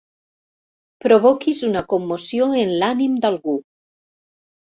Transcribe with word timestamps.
Provoquis 1.05 1.59
una 1.67 1.83
commoció 1.95 2.49
en 2.63 2.73
l'ànim 2.81 3.21
d'algú. 3.27 3.57